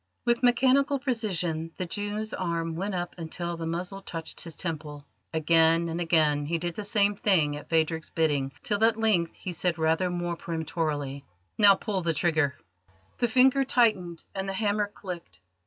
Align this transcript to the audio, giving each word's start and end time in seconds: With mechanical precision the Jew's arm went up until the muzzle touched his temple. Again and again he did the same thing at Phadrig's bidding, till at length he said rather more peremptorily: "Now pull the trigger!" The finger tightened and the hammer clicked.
With 0.25 0.41
mechanical 0.41 0.97
precision 0.97 1.73
the 1.77 1.85
Jew's 1.85 2.33
arm 2.33 2.75
went 2.75 2.95
up 2.95 3.13
until 3.19 3.55
the 3.55 3.67
muzzle 3.67 3.99
touched 4.01 4.41
his 4.41 4.55
temple. 4.55 5.05
Again 5.31 5.89
and 5.89 6.01
again 6.01 6.47
he 6.47 6.57
did 6.57 6.73
the 6.73 6.83
same 6.83 7.15
thing 7.15 7.55
at 7.55 7.69
Phadrig's 7.69 8.09
bidding, 8.09 8.51
till 8.63 8.83
at 8.83 8.97
length 8.97 9.35
he 9.35 9.51
said 9.51 9.77
rather 9.77 10.09
more 10.09 10.35
peremptorily: 10.35 11.23
"Now 11.59 11.75
pull 11.75 12.01
the 12.01 12.13
trigger!" 12.15 12.55
The 13.19 13.27
finger 13.27 13.63
tightened 13.63 14.23
and 14.33 14.49
the 14.49 14.53
hammer 14.53 14.87
clicked. 14.91 15.39